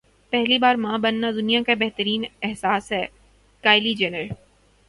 [0.33, 3.05] پہلی بار ماں بننا دنیا کا بہترین احساس ہے
[3.63, 4.25] کایلی جینر